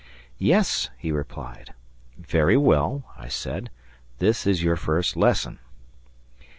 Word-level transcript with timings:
"Yes," 0.39 0.89
he 0.97 1.11
replied. 1.11 1.75
"Very 2.17 2.57
well," 2.57 3.03
I 3.19 3.27
said, 3.27 3.69
"this 4.17 4.47
is 4.47 4.63
your 4.63 4.75
first 4.75 5.15
lesson." 5.15 5.59